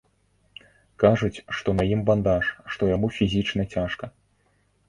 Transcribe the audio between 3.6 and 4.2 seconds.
цяжка.